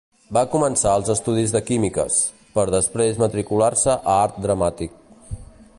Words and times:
Va 0.35 0.41
començar 0.53 0.93
als 0.99 1.11
estudis 1.13 1.53
de 1.55 1.61
Químiques, 1.67 2.15
per 2.57 2.65
després 2.77 3.21
matricular-se 3.25 3.99
a 3.99 4.19
Art 4.25 4.41
Dramàtic. 4.47 4.97